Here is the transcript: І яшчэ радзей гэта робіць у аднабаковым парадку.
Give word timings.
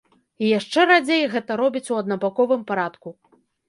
І 0.45 0.47
яшчэ 0.59 0.85
радзей 0.93 1.23
гэта 1.35 1.59
робіць 1.63 1.87
у 1.93 2.01
аднабаковым 2.01 2.69
парадку. 2.75 3.19